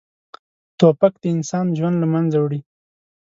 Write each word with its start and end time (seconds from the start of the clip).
توپک 0.79 1.13
د 1.21 1.25
انسان 1.35 1.65
ژوند 1.77 1.95
له 1.99 2.07
منځه 2.13 2.37
وړي. 2.39 2.59